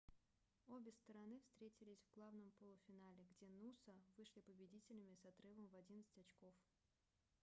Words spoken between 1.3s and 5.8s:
встретились в главном полуфинале где нуса вышли победителями с отрывом в